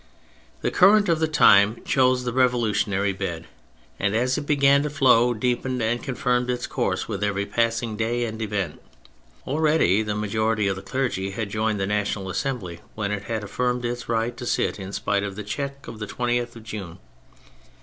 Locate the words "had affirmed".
13.25-13.85